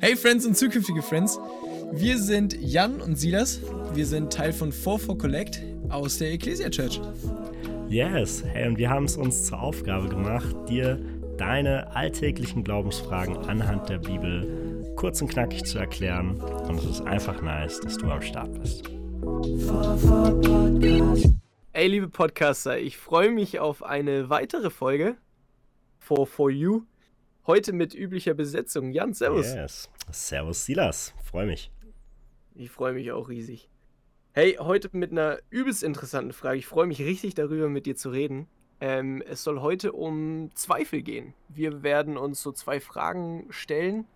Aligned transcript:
Hey 0.00 0.16
Friends 0.16 0.46
und 0.46 0.56
zukünftige 0.56 1.02
Friends, 1.02 1.38
wir 1.92 2.16
sind 2.16 2.56
Jan 2.58 3.02
und 3.02 3.16
Silas. 3.16 3.60
Wir 3.92 4.06
sind 4.06 4.32
Teil 4.32 4.54
von 4.54 4.72
44 4.72 5.18
Collect 5.18 5.62
aus 5.90 6.16
der 6.16 6.32
Ecclesia 6.32 6.70
Church. 6.70 6.98
Yes, 7.90 8.42
hey, 8.42 8.68
und 8.68 8.78
wir 8.78 8.88
haben 8.88 9.04
es 9.04 9.18
uns 9.18 9.44
zur 9.44 9.60
Aufgabe 9.60 10.08
gemacht, 10.08 10.56
dir 10.66 10.98
deine 11.36 11.94
alltäglichen 11.94 12.64
Glaubensfragen 12.64 13.36
anhand 13.36 13.90
der 13.90 13.98
Bibel 13.98 14.94
kurz 14.96 15.20
und 15.20 15.28
knackig 15.28 15.64
zu 15.66 15.78
erklären. 15.78 16.40
Und 16.40 16.78
es 16.78 16.86
ist 16.86 17.00
einfach 17.02 17.42
nice, 17.42 17.80
dass 17.80 17.98
du 17.98 18.10
am 18.10 18.22
Start 18.22 18.58
bist. 18.62 18.88
Ey, 21.72 21.86
liebe 21.86 22.08
Podcaster, 22.08 22.78
ich 22.78 22.96
freue 22.96 23.30
mich 23.30 23.58
auf 23.58 23.82
eine 23.82 24.30
weitere 24.30 24.70
Folge 24.70 25.16
for 25.98 26.26
For 26.26 26.50
You. 26.50 26.84
Heute 27.46 27.72
mit 27.72 27.94
üblicher 27.94 28.34
Besetzung. 28.34 28.92
Jan, 28.92 29.14
servus. 29.14 29.54
Yes. 29.54 29.90
Servus, 30.10 30.64
Silas. 30.66 31.14
Freue 31.24 31.46
mich. 31.46 31.70
Ich 32.54 32.70
freue 32.70 32.92
mich 32.92 33.10
auch 33.12 33.28
riesig. 33.28 33.70
Hey, 34.32 34.56
heute 34.60 34.90
mit 34.92 35.10
einer 35.10 35.38
übelst 35.48 35.82
interessanten 35.82 36.32
Frage. 36.32 36.58
Ich 36.58 36.66
freue 36.66 36.86
mich 36.86 37.00
richtig 37.00 37.34
darüber, 37.34 37.68
mit 37.68 37.86
dir 37.86 37.96
zu 37.96 38.10
reden. 38.10 38.46
Ähm, 38.80 39.22
es 39.26 39.42
soll 39.42 39.60
heute 39.60 39.92
um 39.92 40.50
Zweifel 40.54 41.02
gehen. 41.02 41.34
Wir 41.48 41.82
werden 41.82 42.16
uns 42.16 42.42
so 42.42 42.52
zwei 42.52 42.78
Fragen 42.78 43.46
stellen. 43.50 44.06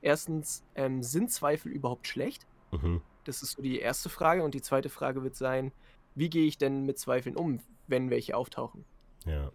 Erstens, 0.00 0.64
ähm, 0.74 1.02
sind 1.02 1.30
Zweifel 1.30 1.70
überhaupt 1.72 2.08
schlecht? 2.08 2.46
Mhm. 2.72 3.02
Das 3.24 3.42
ist 3.42 3.52
so 3.52 3.62
die 3.62 3.78
erste 3.78 4.08
Frage. 4.08 4.42
Und 4.42 4.54
die 4.54 4.62
zweite 4.62 4.88
Frage 4.88 5.22
wird 5.22 5.36
sein, 5.36 5.72
wie 6.14 6.30
gehe 6.30 6.46
ich 6.46 6.58
denn 6.58 6.84
mit 6.84 6.98
Zweifeln 6.98 7.36
um, 7.36 7.60
wenn 7.86 8.10
welche 8.10 8.36
auftauchen? 8.36 8.84
Ja. 9.26 9.52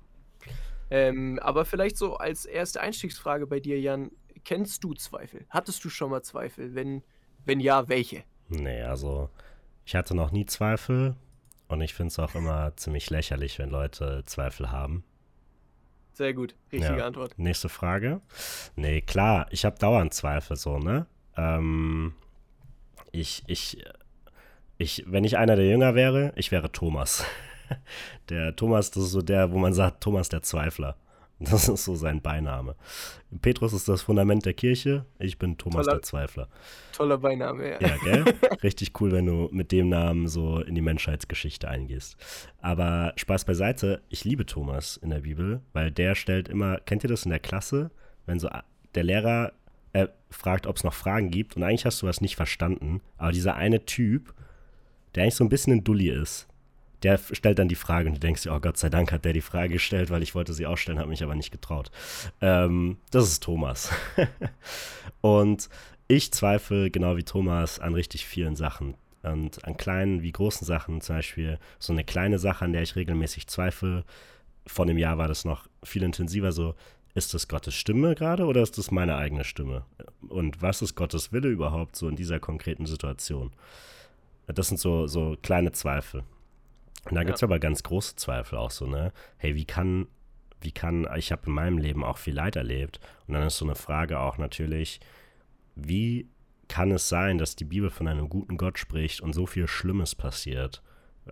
Ähm, 0.89 1.39
aber 1.41 1.65
vielleicht 1.65 1.97
so 1.97 2.15
als 2.17 2.45
erste 2.45 2.81
Einstiegsfrage 2.81 3.47
bei 3.47 3.59
dir, 3.59 3.79
Jan, 3.79 4.11
kennst 4.43 4.83
du 4.83 4.93
Zweifel? 4.93 5.45
Hattest 5.49 5.83
du 5.83 5.89
schon 5.89 6.09
mal 6.09 6.21
Zweifel? 6.23 6.75
Wenn, 6.75 7.03
wenn 7.45 7.59
ja, 7.59 7.87
welche? 7.89 8.23
Nee, 8.49 8.81
also 8.81 9.29
ich 9.85 9.95
hatte 9.95 10.15
noch 10.15 10.31
nie 10.31 10.45
Zweifel 10.45 11.15
und 11.67 11.81
ich 11.81 11.93
finde 11.93 12.09
es 12.09 12.19
auch 12.19 12.35
immer 12.35 12.73
ziemlich 12.77 13.09
lächerlich, 13.09 13.59
wenn 13.59 13.69
Leute 13.69 14.23
Zweifel 14.25 14.71
haben. 14.71 15.03
Sehr 16.13 16.33
gut, 16.33 16.55
richtige 16.71 16.97
Ja. 16.97 17.05
Antwort. 17.05 17.37
Nächste 17.37 17.69
Frage. 17.69 18.21
Nee, 18.75 19.01
klar, 19.01 19.45
ich 19.51 19.65
habe 19.65 19.77
dauernd 19.77 20.13
Zweifel 20.13 20.55
so, 20.55 20.79
ne? 20.79 21.05
Ähm, 21.35 22.15
ich, 23.11 23.43
ich, 23.45 23.85
ich, 24.79 25.03
wenn 25.05 25.23
ich 25.23 25.37
einer 25.37 25.55
der 25.55 25.67
Jünger 25.67 25.93
wäre, 25.93 26.33
ich 26.35 26.51
wäre 26.51 26.71
Thomas. 26.71 27.23
Der 28.29 28.55
Thomas, 28.55 28.91
das 28.91 29.03
ist 29.05 29.11
so 29.11 29.21
der, 29.21 29.51
wo 29.51 29.57
man 29.57 29.73
sagt, 29.73 30.01
Thomas 30.01 30.29
der 30.29 30.41
Zweifler. 30.41 30.95
Das 31.39 31.69
ist 31.69 31.83
so 31.83 31.95
sein 31.95 32.19
Beiname. 32.19 32.75
Petrus 33.43 33.71
ist 33.71 33.87
das 33.87 34.01
Fundament 34.01 34.43
der 34.47 34.55
Kirche, 34.55 35.05
ich 35.19 35.37
bin 35.37 35.55
Thomas 35.55 35.85
Toller- 35.85 35.97
der 35.97 36.01
Zweifler. 36.01 36.49
Toller 36.93 37.17
Beiname, 37.19 37.69
ja. 37.69 37.79
Ja, 37.79 37.95
gell? 38.03 38.25
Richtig 38.63 38.99
cool, 38.99 39.11
wenn 39.11 39.27
du 39.27 39.47
mit 39.51 39.71
dem 39.71 39.89
Namen 39.89 40.27
so 40.27 40.61
in 40.61 40.73
die 40.73 40.81
Menschheitsgeschichte 40.81 41.67
eingehst. 41.67 42.17
Aber 42.59 43.13
Spaß 43.17 43.45
beiseite, 43.45 44.01
ich 44.09 44.23
liebe 44.25 44.47
Thomas 44.47 44.97
in 44.97 45.11
der 45.11 45.19
Bibel, 45.19 45.61
weil 45.73 45.91
der 45.91 46.15
stellt 46.15 46.49
immer, 46.49 46.79
kennt 46.79 47.03
ihr 47.03 47.09
das 47.09 47.25
in 47.25 47.29
der 47.29 47.39
Klasse, 47.39 47.91
wenn 48.25 48.39
so 48.39 48.49
der 48.95 49.03
Lehrer 49.03 49.51
äh, 49.93 50.07
fragt, 50.31 50.65
ob 50.65 50.77
es 50.77 50.83
noch 50.83 50.93
Fragen 50.95 51.29
gibt 51.29 51.55
und 51.55 51.61
eigentlich 51.61 51.85
hast 51.85 52.01
du 52.01 52.07
was 52.07 52.19
nicht 52.19 52.35
verstanden, 52.35 52.99
aber 53.17 53.31
dieser 53.31 53.53
eine 53.55 53.85
Typ, 53.85 54.33
der 55.13 55.21
eigentlich 55.23 55.35
so 55.35 55.43
ein 55.43 55.49
bisschen 55.49 55.73
ein 55.73 55.83
Dulli 55.83 56.09
ist, 56.09 56.47
der 57.07 57.17
stellt 57.31 57.57
dann 57.57 57.69
die 57.69 57.75
Frage 57.75 58.09
und 58.09 58.15
du 58.15 58.19
denkst 58.19 58.43
dir, 58.43 58.53
oh 58.53 58.59
Gott 58.59 58.77
sei 58.77 58.89
Dank 58.89 59.13
hat 59.13 59.23
der 59.23 59.31
die 59.31 59.41
Frage 59.41 59.73
gestellt, 59.73 60.09
weil 60.09 60.23
ich 60.23 60.35
wollte 60.35 60.53
sie 60.53 60.67
auch 60.67 60.77
stellen, 60.77 60.99
habe 60.99 61.09
mich 61.09 61.23
aber 61.23 61.35
nicht 61.35 61.51
getraut. 61.51 61.89
Ähm, 62.41 62.97
das 63.11 63.29
ist 63.29 63.43
Thomas. 63.43 63.91
und 65.21 65.69
ich 66.09 66.33
zweifle 66.33 66.91
genau 66.91 67.15
wie 67.15 67.23
Thomas 67.23 67.79
an 67.79 67.93
richtig 67.93 68.25
vielen 68.25 68.57
Sachen. 68.57 68.95
Und 69.23 69.63
an 69.65 69.77
kleinen 69.77 70.21
wie 70.21 70.33
großen 70.33 70.67
Sachen, 70.67 70.99
zum 70.99 71.15
Beispiel 71.15 71.59
so 71.79 71.93
eine 71.93 72.03
kleine 72.03 72.39
Sache, 72.39 72.65
an 72.65 72.73
der 72.73 72.81
ich 72.81 72.97
regelmäßig 72.97 73.47
zweifle. 73.47 74.03
Vor 74.65 74.83
einem 74.83 74.97
Jahr 74.97 75.17
war 75.17 75.29
das 75.29 75.45
noch 75.45 75.67
viel 75.83 76.03
intensiver 76.03 76.51
so, 76.51 76.75
ist 77.13 77.33
das 77.33 77.47
Gottes 77.47 77.73
Stimme 77.73 78.15
gerade 78.15 78.45
oder 78.45 78.61
ist 78.61 78.77
das 78.77 78.91
meine 78.91 79.15
eigene 79.15 79.45
Stimme? 79.45 79.85
Und 80.27 80.61
was 80.61 80.81
ist 80.81 80.95
Gottes 80.95 81.31
Wille 81.31 81.47
überhaupt 81.47 81.95
so 81.95 82.09
in 82.09 82.17
dieser 82.17 82.39
konkreten 82.39 82.85
Situation? 82.85 83.51
Das 84.47 84.67
sind 84.67 84.77
so, 84.77 85.07
so 85.07 85.37
kleine 85.41 85.71
Zweifel. 85.71 86.23
Und 87.09 87.15
dann 87.15 87.23
Ja. 87.23 87.27
gibt 87.27 87.37
es 87.37 87.43
aber 87.43 87.59
ganz 87.59 87.83
große 87.83 88.15
Zweifel 88.15 88.57
auch 88.57 88.71
so, 88.71 88.85
ne? 88.87 89.11
Hey, 89.37 89.55
wie 89.55 89.65
kann, 89.65 90.07
wie 90.61 90.71
kann, 90.71 91.07
ich 91.15 91.31
habe 91.31 91.43
in 91.47 91.53
meinem 91.53 91.77
Leben 91.77 92.03
auch 92.03 92.17
viel 92.17 92.33
Leid 92.35 92.55
erlebt. 92.55 92.99
Und 93.27 93.33
dann 93.33 93.43
ist 93.43 93.57
so 93.57 93.65
eine 93.65 93.75
Frage 93.75 94.19
auch 94.19 94.37
natürlich, 94.37 94.99
wie 95.75 96.27
kann 96.67 96.91
es 96.91 97.07
sein, 97.07 97.37
dass 97.37 97.55
die 97.55 97.65
Bibel 97.65 97.89
von 97.89 98.07
einem 98.07 98.29
guten 98.29 98.57
Gott 98.57 98.77
spricht 98.79 99.21
und 99.21 99.33
so 99.33 99.45
viel 99.45 99.67
Schlimmes 99.67 100.15
passiert? 100.15 100.81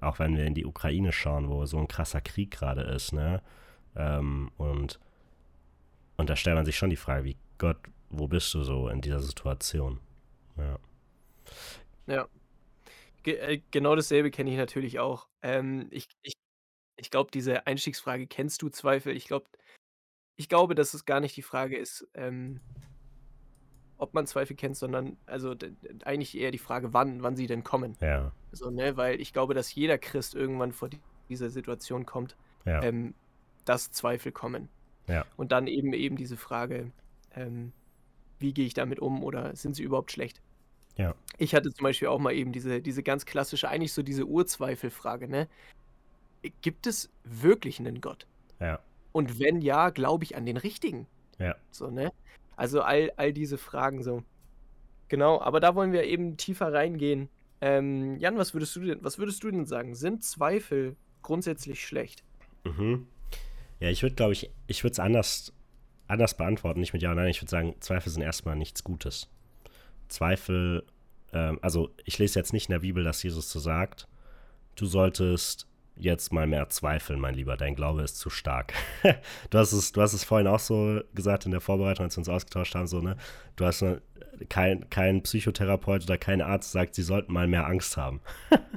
Auch 0.01 0.19
wenn 0.19 0.35
wir 0.37 0.45
in 0.45 0.53
die 0.53 0.65
Ukraine 0.65 1.11
schauen, 1.11 1.49
wo 1.49 1.65
so 1.65 1.77
ein 1.77 1.87
krasser 1.87 2.21
Krieg 2.21 2.51
gerade 2.51 2.81
ist, 2.81 3.13
ne? 3.13 3.41
Ähm, 3.95 4.51
und, 4.57 4.99
und 6.17 6.29
da 6.29 6.35
stellt 6.35 6.55
man 6.55 6.65
sich 6.65 6.77
schon 6.77 6.89
die 6.89 6.95
Frage, 6.97 7.23
wie 7.23 7.37
Gott, 7.57 7.77
wo 8.09 8.27
bist 8.27 8.53
du 8.53 8.63
so 8.63 8.89
in 8.89 9.01
dieser 9.01 9.19
Situation? 9.21 9.99
Ja. 10.57 10.77
Ja. 12.07 12.27
Ge 13.25 13.37
äh, 13.37 13.61
genau 13.71 13.95
dasselbe 13.95 14.29
kenne 14.29 14.51
ich 14.51 14.57
natürlich 14.57 14.99
auch. 14.99 15.27
Ähm, 15.41 15.87
ich 15.89 16.07
ich 16.21 16.33
ich 16.97 17.11
glaube, 17.11 17.31
diese 17.31 17.67
Einstiegsfrage: 17.67 18.27
„Kennst 18.27 18.61
du 18.61 18.69
Zweifel?“ 18.69 19.15
Ich 19.15 19.25
glaube 19.27 19.47
ich 20.37 20.49
glaube, 20.49 20.75
dass 20.75 20.93
es 20.93 21.05
gar 21.05 21.19
nicht 21.21 21.37
die 21.37 21.41
Frage 21.43 21.77
ist, 21.77 22.07
ähm 22.15 22.61
ob 23.97 24.13
man 24.13 24.27
Zweifel 24.27 24.55
kennt, 24.55 24.75
sondern 24.77 25.17
also 25.25 25.55
eigentlich 26.03 26.37
eher 26.37 26.51
die 26.51 26.57
Frage, 26.57 26.93
wann 26.93 27.23
wann 27.23 27.35
sie 27.35 27.47
denn 27.47 27.63
kommen. 27.63 27.97
Ja, 28.01 28.31
So, 28.51 28.69
ne, 28.69 28.97
weil 28.97 29.19
ich 29.21 29.33
glaube, 29.33 29.53
dass 29.53 29.73
jeder 29.73 29.97
Christ 29.97 30.35
irgendwann 30.35 30.73
vor 30.73 30.89
die 30.89 30.99
dieser 31.29 31.49
Situation 31.49 32.05
kommt, 32.05 32.35
ja, 32.65 32.83
ähm, 32.83 33.15
dass 33.65 33.91
Zweifel 33.91 34.31
kommen. 34.31 34.69
Ja. 35.07 35.25
Und 35.37 35.51
dann 35.51 35.67
eben 35.67 35.93
eben 35.93 36.17
diese 36.17 36.37
Frage, 36.37 36.91
ähm, 37.31 37.73
wie 38.39 38.53
gehe 38.53 38.65
ich 38.65 38.73
damit 38.73 38.99
um 38.99 39.23
oder 39.23 39.55
sind 39.55 39.75
sie 39.75 39.83
überhaupt 39.83 40.11
schlecht? 40.11 40.41
Ja. 40.97 41.16
Ich 41.38 41.53
hatte 41.53 41.73
zum 41.73 41.83
Beispiel 41.83 42.07
auch 42.07 42.19
mal 42.19 42.33
eben 42.33 42.51
diese, 42.51 42.81
diese 42.81 43.03
ganz 43.03 43.25
klassische, 43.25 43.67
eigentlich 43.69 43.94
so 43.94 44.03
diese 44.03 44.25
Urzweifelfrage, 44.25 45.28
ne? 45.28 45.47
Gibt 46.61 46.88
es 46.88 47.09
wirklich 47.23 47.79
einen 47.79 48.01
Gott? 48.01 48.28
ja, 48.59 48.79
Und 49.11 49.39
wenn 49.39 49.61
ja, 49.61 49.89
glaube 49.89 50.23
ich 50.23 50.35
an 50.35 50.45
den 50.45 50.57
richtigen? 50.57 51.07
ja. 51.39 51.55
So, 51.72 51.89
ne? 51.89 52.11
Also 52.55 52.81
all, 52.81 53.11
all 53.17 53.34
diese 53.34 53.57
Fragen 53.57 54.01
so. 54.03 54.23
Genau, 55.09 55.41
aber 55.41 55.59
da 55.59 55.75
wollen 55.75 55.91
wir 55.91 56.03
eben 56.05 56.38
tiefer 56.38 56.72
reingehen. 56.72 57.29
Ähm, 57.61 58.17
Jan, 58.17 58.38
was 58.38 58.53
würdest 58.53 58.75
du 58.75 58.81
denn, 58.81 59.03
was 59.03 59.17
würdest 59.17 59.44
du 59.44 59.51
denn 59.51 59.66
sagen? 59.66 59.95
Sind 59.95 60.23
Zweifel 60.23 60.95
grundsätzlich 61.22 61.85
schlecht? 61.85 62.23
Mhm. 62.63 63.07
Ja, 63.79 63.89
ich 63.89 64.01
würde, 64.03 64.16
glaube 64.16 64.34
ich, 64.34 64.51
ich 64.67 64.84
würde 64.84 64.94
es 64.94 65.00
anders, 65.00 65.53
anders 66.07 66.38
beantworten, 66.38 66.79
nicht 66.79 66.94
mit 66.94 67.01
Ja 67.01 67.11
oder 67.11 67.22
Nein. 67.22 67.31
Ich 67.31 67.41
würde 67.41 67.51
sagen, 67.51 67.75
Zweifel 67.81 68.11
sind 68.11 68.22
erstmal 68.22 68.55
nichts 68.55 68.84
Gutes. 68.84 69.29
Zweifel, 70.15 70.83
ähm, 71.33 71.59
also 71.61 71.91
ich 72.05 72.17
lese 72.17 72.39
jetzt 72.39 72.53
nicht 72.53 72.69
in 72.69 72.73
der 72.73 72.79
Bibel, 72.79 73.03
dass 73.03 73.21
Jesus 73.21 73.51
so 73.51 73.59
sagt, 73.59 74.07
du 74.75 74.85
solltest 74.85 75.67
jetzt 75.97 76.33
mal 76.33 76.47
mehr 76.47 76.69
zweifeln, 76.69 77.19
mein 77.19 77.35
Lieber, 77.35 77.57
dein 77.57 77.75
Glaube 77.75 78.01
ist 78.01 78.17
zu 78.17 78.29
stark. 78.29 78.73
du, 79.49 79.57
hast 79.57 79.71
es, 79.71 79.91
du 79.91 80.01
hast 80.01 80.13
es 80.13 80.23
vorhin 80.23 80.47
auch 80.47 80.59
so 80.59 81.01
gesagt 81.13 81.45
in 81.45 81.51
der 81.51 81.61
Vorbereitung, 81.61 82.05
als 82.05 82.15
wir 82.15 82.21
uns 82.21 82.29
ausgetauscht 82.29 82.75
haben, 82.75 82.87
so, 82.87 83.01
ne? 83.01 83.17
Du 83.55 83.65
hast 83.65 83.81
ne, 83.81 84.01
kein, 84.49 84.89
kein 84.89 85.23
Psychotherapeut 85.23 86.03
oder 86.03 86.17
kein 86.17 86.41
Arzt 86.41 86.71
sagt, 86.71 86.95
sie 86.95 87.03
sollten 87.03 87.31
mal 87.31 87.47
mehr 87.47 87.67
Angst 87.67 87.97
haben. 87.97 88.21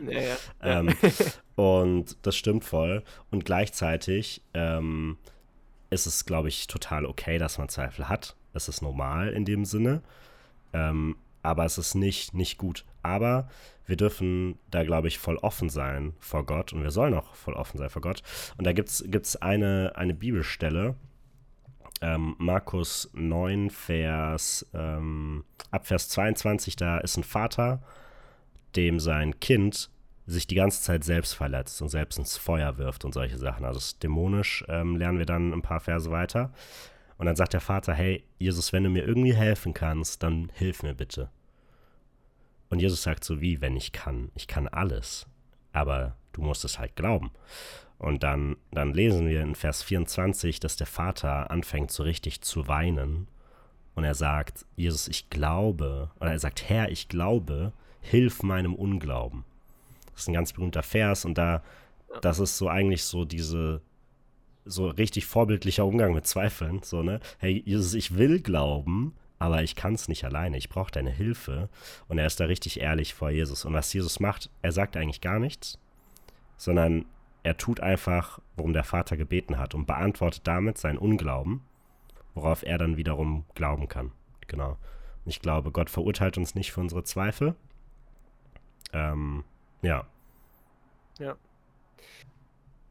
Ja. 0.07 0.21
ja. 0.21 0.37
Ähm, 0.63 0.95
und 1.57 2.17
das 2.23 2.37
stimmt 2.37 2.65
voll. 2.65 3.03
Und 3.31 3.45
gleichzeitig 3.45 4.43
ähm, 4.55 5.19
ist 5.91 6.07
es, 6.07 6.25
glaube 6.25 6.49
ich, 6.49 6.67
total 6.67 7.05
okay, 7.05 7.39
dass 7.39 7.59
man 7.59 7.69
Zweifel 7.69 8.09
hat. 8.09 8.37
Es 8.55 8.69
ist 8.69 8.83
normal 8.83 9.31
in 9.31 9.45
dem 9.45 9.65
Sinne. 9.65 10.03
Ähm, 10.73 11.17
aber 11.49 11.65
es 11.65 11.79
ist 11.79 11.95
nicht, 11.95 12.35
nicht 12.35 12.59
gut. 12.59 12.85
Aber 13.03 13.49
wir 13.87 13.97
dürfen 13.97 14.59
da, 14.71 14.85
glaube 14.85 15.09
ich, 15.09 15.19
voll 15.19 15.37
offen 15.37 15.71
sein 15.71 16.13
vor 16.21 16.45
Gott 16.45 16.75
und 16.75 16.83
wir 16.83 16.91
sollen 16.91 17.15
auch 17.15 17.35
voll 17.35 17.55
offen 17.55 17.79
sein 17.79 17.89
vor 17.89 18.03
Gott. 18.03 18.23
Und 18.59 18.67
da 18.67 18.73
gibt 18.73 18.91
es 18.91 19.37
eine, 19.37 19.93
eine 19.95 20.13
Bibelstelle, 20.13 20.95
ähm, 22.03 22.37
Markus 22.39 23.11
9, 23.15 23.71
Vers, 23.71 24.67
ähm, 24.75 25.45
ab 25.71 25.87
Vers 25.87 26.11
22, 26.11 26.77
da 26.77 26.99
ist 26.99 27.17
ein 27.17 27.25
Vater, 27.25 27.83
dem 28.77 29.01
sein 29.01 29.41
Kind 29.41 29.91
sich 30.27 30.47
die 30.47 30.55
ganze 30.55 30.83
Zeit 30.83 31.03
selbst 31.03 31.33
verletzt 31.33 31.81
und 31.81 31.89
selbst 31.89 32.19
ins 32.19 32.37
Feuer 32.37 32.77
wirft 32.77 33.07
und 33.07 33.15
solche 33.15 33.39
Sachen. 33.39 33.65
Also 33.65 33.97
dämonisch, 34.03 34.67
ähm, 34.69 34.97
lernen 34.97 35.19
wir 35.19 35.25
dann 35.25 35.55
ein 35.55 35.63
paar 35.63 35.81
Verse 35.81 36.11
weiter. 36.11 36.53
Und 37.17 37.25
dann 37.25 37.37
sagt 37.37 37.55
der 37.55 37.63
Vater, 37.63 37.95
hey, 37.95 38.23
Jesus, 38.39 38.75
wenn 38.75 38.85
du 38.85 38.91
mir 38.91 39.05
irgendwie 39.05 39.35
helfen 39.35 39.73
kannst, 39.73 40.23
dann 40.23 40.53
hilf 40.55 40.83
mir 40.83 40.95
bitte. 40.95 41.31
Und 42.71 42.81
Jesus 42.81 43.03
sagt 43.03 43.25
so, 43.25 43.41
wie, 43.41 43.61
wenn 43.61 43.77
ich 43.77 43.93
kann? 43.93 44.31
Ich 44.35 44.47
kann 44.47 44.69
alles. 44.69 45.27
Aber 45.73 46.17
du 46.33 46.43
musst 46.43 46.65
es 46.65 46.79
halt 46.79 46.97
glauben. 46.97 47.31
Und 47.99 48.23
dann, 48.23 48.57
dann 48.71 48.95
lesen 48.95 49.29
wir 49.29 49.43
in 49.43 49.55
Vers 49.55 49.83
24, 49.83 50.61
dass 50.61 50.77
der 50.77 50.87
Vater 50.87 51.51
anfängt 51.51 51.91
so 51.91 52.03
richtig 52.03 52.43
zu 52.43 52.69
weinen. 52.69 53.29
Und 53.95 54.05
er 54.05 54.15
sagt, 54.15 54.65
Jesus, 54.77 55.09
ich 55.09 55.31
glaube, 55.31 56.11
oder 56.21 56.31
er 56.31 56.39
sagt, 56.39 56.69
Herr, 56.69 56.91
ich 56.91 57.09
glaube, 57.09 57.73
hilf 58.01 58.43
meinem 58.43 58.75
Unglauben. 58.75 59.45
Das 60.13 60.23
ist 60.23 60.29
ein 60.29 60.35
ganz 60.35 60.53
berühmter 60.53 60.83
Vers 60.83 61.25
und 61.25 61.37
da, 61.37 61.63
das 62.23 62.39
ist 62.39 62.59
so 62.59 62.69
eigentlich 62.69 63.05
so 63.05 63.25
diese, 63.25 63.83
so 64.65 64.89
richtig 64.89 65.27
vorbildlicher 65.27 65.85
Umgang 65.85 66.15
mit 66.15 66.27
Zweifeln. 66.27 66.81
So, 66.83 67.03
ne? 67.03 67.21
Hey, 67.39 67.63
Jesus, 67.67 67.95
ich 67.95 68.17
will 68.17 68.41
glauben, 68.41 69.15
aber 69.39 69.63
ich 69.63 69.77
kann 69.77 69.95
es 69.95 70.09
nicht 70.09 70.25
alleine. 70.25 70.57
Ich 70.57 70.69
brauche 70.69 70.91
deine 70.91 71.11
Hilfe. 71.11 71.69
Und 72.09 72.19
er 72.19 72.27
ist 72.27 72.41
da 72.41 72.47
richtig 72.47 72.81
ehrlich 72.81 73.15
vor 73.15 73.31
Jesus. 73.31 73.65
Und 73.65 73.73
was 73.73 73.93
Jesus 73.93 74.21
macht, 74.21 74.51
er 74.63 74.73
sagt 74.73 74.97
eigentlich 74.97 75.21
gar 75.21 75.39
nichts, 75.39 75.79
sondern 76.57 77.07
er 77.43 77.57
tut 77.57 77.81
einfach, 77.81 78.41
worum 78.57 78.73
der 78.73 78.85
Vater 78.85 79.17
gebeten 79.17 79.59
hat 79.59 79.75
und 79.75 79.87
beantwortet 79.87 80.47
damit 80.47 80.79
seinen 80.79 80.99
Unglauben, 80.99 81.63
worauf 82.35 82.63
er 82.63 82.79
dann 82.79 82.97
wiederum 82.97 83.45
glauben 83.55 83.89
kann. 83.89 84.13
Genau. 84.49 84.71
Und 85.25 85.31
ich 85.31 85.41
glaube, 85.41 85.71
Gott 85.71 85.91
verurteilt 85.91 86.37
uns 86.37 86.55
nicht 86.55 86.73
für 86.73 86.81
unsere 86.81 87.05
Zweifel. 87.05 87.55
Ähm, 88.93 89.45
ja. 89.83 90.07
Ja. 91.19 91.37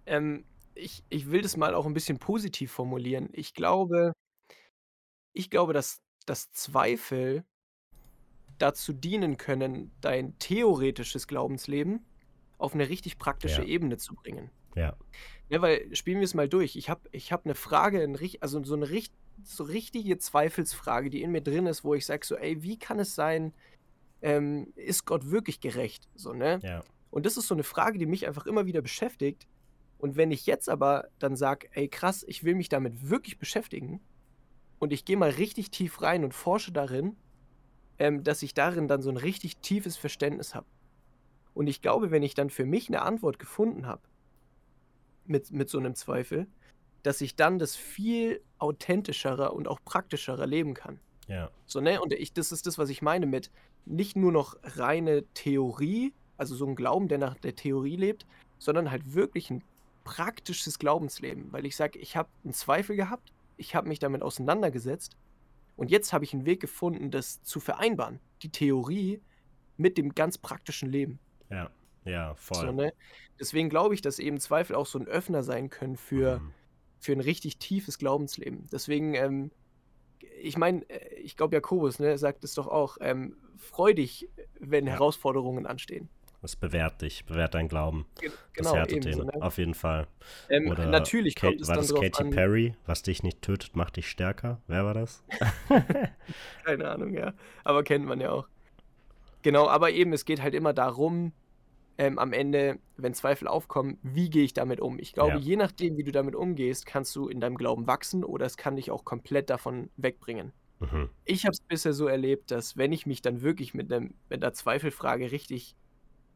Ähm, 0.06 0.46
ich, 0.76 1.04
ich 1.10 1.30
will 1.30 1.42
das 1.42 1.58
mal 1.58 1.76
auch 1.76 1.86
ein 1.86 1.94
bisschen 1.94 2.20
positiv 2.20 2.72
formulieren. 2.72 3.30
Ich 3.34 3.54
glaube, 3.54 4.14
ich 5.34 5.50
glaube, 5.50 5.74
dass, 5.74 6.00
dass 6.28 6.52
Zweifel 6.52 7.46
dazu 8.60 8.94
dienen 8.94 9.38
können, 9.38 9.96
dein 10.02 10.38
theoretisches 10.40 11.28
Glaubensleben 11.28 12.10
auf 12.58 12.74
eine 12.74 12.90
richtig 12.90 13.20
praktische 13.20 13.62
Ja. 13.62 13.64
Ebene 13.64 13.98
zu 13.98 14.16
bringen. 14.16 14.52
Ja. 14.76 14.98
Ja, 15.50 15.62
weil 15.62 15.96
spielen 15.96 16.20
wir 16.20 16.26
es 16.26 16.34
mal 16.36 16.50
durch. 16.50 16.76
Ich 16.76 16.90
habe 16.90 17.10
ich 17.12 17.32
hab 17.32 17.46
'ne 17.46 17.56
Frage, 17.56 18.04
'n 18.04 18.16
rich 18.16 18.44
also 18.44 18.64
so 18.64 18.76
eine 18.76 18.90
richt 18.90 19.14
so 19.44 19.64
richtige 19.66 20.18
Zweifelsfrage, 20.20 21.10
die 21.12 21.22
in 21.24 21.32
mir 21.32 21.42
drin 21.42 21.68
ist, 21.68 21.84
wo 21.84 21.94
ich 21.96 22.06
sage 22.06 22.26
so: 22.26 22.36
„Ey, 22.38 22.64
wie 22.64 22.80
kann 22.80 23.00
es 23.00 23.16
sein, 23.16 23.56
ähm, 24.22 24.74
ist 24.76 25.06
Gott 25.06 25.32
wirklich 25.32 25.62
gerecht?“ 25.62 26.10
So, 26.16 26.34
ne? 26.34 26.64
Ja. 26.64 26.88
Und 27.12 27.26
das 27.28 27.38
ist 27.38 27.48
so 27.48 27.56
eine 27.56 27.64
Frage, 27.64 28.00
die 28.00 28.08
mich 28.08 28.28
einfach 28.28 28.46
immer 28.48 28.66
wieder 28.68 28.82
beschäftigt. 28.84 29.48
Und 29.98 30.18
wenn 30.18 30.32
ich 30.32 30.46
jetzt 30.48 30.70
aber 30.70 31.10
dann 31.20 31.36
sage: 31.38 31.70
„Ey, 31.74 31.90
krass, 31.90 32.24
ich 32.28 32.44
will 32.46 32.56
mich 32.56 32.70
damit 32.70 33.10
wirklich 33.10 33.40
beschäftigen 33.40 34.06
und 34.80 34.94
ich 34.94 35.06
gehe 35.06 35.18
mal 35.18 35.30
richtig 35.30 35.72
tief 35.72 36.02
rein 36.02 36.24
und 36.24 36.34
forsche 36.34 36.72
darin“, 36.72 37.16
ähm, 38.00 38.24
dass 38.24 38.44
ich 38.44 38.54
darin 38.54 38.88
dann 38.88 39.02
so 39.02 39.10
ein 39.10 39.18
richtig 39.18 39.58
tiefes 39.58 39.98
Verständnis 39.98 40.56
habe. 40.56 40.68
Und 41.54 41.68
ich 41.68 41.82
glaube, 41.82 42.12
wenn 42.12 42.24
ich 42.24 42.36
dann 42.36 42.50
für 42.50 42.66
mich 42.66 42.88
eine 42.88 43.02
Antwort 43.02 43.40
gefunden 43.40 43.88
habe 43.88 44.02
mit 45.26 45.52
mit 45.52 45.70
so 45.70 45.80
einem 45.80 45.96
Zweifel, 45.96 46.48
dass 47.04 47.22
ich 47.22 47.36
dann 47.36 47.58
das 47.58 47.76
viel 47.76 48.42
authentischerer 48.60 49.54
und 49.54 49.68
auch 49.68 49.80
praktischerer 49.84 50.46
leben 50.46 50.74
kann. 50.74 51.00
Ja. 51.28 51.50
So, 51.66 51.82
ne? 51.82 52.02
Und 52.02 52.14
ich 52.14 52.34
das 52.34 52.52
ist 52.52 52.68
das, 52.68 52.78
was 52.78 52.90
ich 52.90 53.02
meine 53.02 53.26
mit 53.26 53.52
nicht 53.86 54.16
nur 54.16 54.32
noch 54.32 54.56
reine 54.64 55.24
Theorie, 55.34 56.14
also 56.38 56.56
so 56.56 56.66
ein 56.66 56.76
Glauben, 56.76 57.08
der 57.08 57.18
nach 57.18 57.36
der 57.36 57.56
Theorie 57.56 57.96
lebt, 57.96 58.26
sondern 58.60 58.92
halt 58.92 59.14
wirklich 59.14 59.50
ein 59.50 59.64
praktisches 60.04 60.80
Glaubensleben. 60.80 61.52
Weil 61.52 61.66
ich 61.66 61.76
sage, 61.76 62.00
ich 62.00 62.16
habe 62.16 62.30
einen 62.44 62.54
Zweifel 62.54 62.96
gehabt, 62.96 63.34
ich 63.58 63.76
habe 63.76 63.88
mich 63.90 64.00
damit 64.00 64.22
auseinandergesetzt 64.24 65.18
und 65.76 65.92
jetzt 65.92 66.14
habe 66.14 66.26
ich 66.26 66.34
einen 66.34 66.46
Weg 66.46 66.62
gefunden, 66.62 67.12
das 67.12 67.44
zu 67.44 67.60
vereinbaren, 67.60 68.22
die 68.44 68.52
Theorie 68.52 69.22
mit 69.78 69.98
dem 69.98 70.16
ganz 70.16 70.38
praktischen 70.38 70.90
Leben. 70.92 71.20
Ja. 71.50 71.72
Ja, 72.06 72.36
voll. 72.36 72.68
So, 72.68 72.72
ne? 72.72 72.94
Deswegen 73.40 73.70
glaube 73.70 73.94
ich, 73.94 74.02
dass 74.02 74.20
eben 74.20 74.40
Zweifel 74.40 74.76
auch 74.78 74.86
so 74.86 74.98
ein 75.00 75.08
Öffner 75.08 75.44
sein 75.44 75.70
können 75.70 75.98
für 75.98 76.40
Mhm. 76.40 76.54
für 77.00 77.12
ein 77.14 77.20
richtig 77.22 77.60
tiefes 77.60 77.98
Glaubensleben. 78.00 78.68
Deswegen, 78.72 79.14
ähm, 79.16 79.52
ich 80.42 80.58
meine, 80.58 80.90
äh, 80.90 81.16
ich 81.22 81.36
glaube, 81.38 81.56
Jakobus, 81.56 82.00
ne, 82.00 82.18
sagt 82.18 82.44
es 82.44 82.54
doch 82.56 82.68
auch, 82.68 82.98
ähm, 83.02 83.38
freu 83.58 83.94
dich, 83.94 84.30
wenn 84.60 84.88
Ja. 84.88 84.94
Herausforderungen 84.94 85.66
anstehen. 85.68 86.10
Das 86.42 86.56
bewährt 86.56 87.02
dich, 87.02 87.26
bewährt 87.26 87.54
dein 87.56 87.68
Glauben. 87.68 88.06
Ge 88.20 88.30
Das 88.56 88.72
genau, 88.72 88.74
härtet 88.74 89.06
den, 89.06 89.20
ne? 89.26 89.32
auf 89.40 89.58
jeden 89.58 89.74
Fall. 89.74 90.08
Ähm, 90.50 90.72
Oder 90.72 90.86
natürlich 90.86 91.36
Ka- 91.36 91.48
kommt 91.48 91.62
es 91.62 91.68
war 91.68 91.76
dann 91.76 91.82
das 91.84 91.88
drauf 91.88 92.02
Katy 92.02 92.14
an 92.14 92.30
Perry? 92.32 92.76
Was 92.86 93.04
dich 93.04 93.24
nicht 93.24 93.42
tötet, 93.42 93.76
macht 93.76 93.98
dich 93.98 94.10
stärker. 94.10 94.62
Wer 94.68 94.86
war 94.86 94.94
das? 94.94 95.24
keine 96.64 96.90
Ahnung, 96.90 97.14
ja, 97.14 97.34
aber 97.64 97.84
kennt 97.84 98.06
man 98.06 98.20
ja 98.22 98.32
auch. 98.32 98.48
Genau, 99.44 99.68
aber 99.68 99.92
eben, 99.92 100.14
es 100.14 100.26
geht 100.26 100.42
halt 100.42 100.56
immer 100.56 100.74
darum, 100.74 101.34
ähm, 101.98 102.20
am 102.20 102.34
Ende, 102.34 102.80
wenn 102.98 103.14
Zweifel 103.16 103.48
aufkommen, 103.48 104.00
wie 104.04 104.30
gehe 104.30 104.44
ich 104.46 104.54
damit 104.54 104.82
um? 104.82 105.00
Ich 105.00 105.14
glaube, 105.14 105.38
Ja. 105.38 105.38
je 105.40 105.56
nachdem, 105.58 105.98
wie 105.98 106.04
du 106.04 106.12
damit 106.12 106.36
umgehst, 106.36 106.86
kannst 106.86 107.16
du 107.16 107.30
in 107.30 107.40
deinem 107.42 107.58
Glauben 107.58 107.88
wachsen 107.88 108.24
oder 108.26 108.46
es 108.48 108.58
kann 108.58 108.76
dich 108.78 108.92
auch 108.92 109.06
komplett 109.06 109.50
davon 109.50 109.92
wegbringen. 109.98 110.54
Mhm. 110.80 111.10
Ich 111.26 111.46
habe 111.46 111.54
es 111.54 111.62
bisher 111.62 111.94
so 111.94 112.08
erlebt, 112.08 112.52
dass 112.52 112.78
wenn 112.78 112.92
ich 112.94 113.06
mich 113.08 113.22
dann 113.22 113.42
wirklich 113.42 113.74
mit 113.74 113.90
'nem 113.90 114.16
mit 114.30 114.42
'ner 114.42 114.54
Zweifelfrage 114.54 115.32
richtig, 115.32 115.76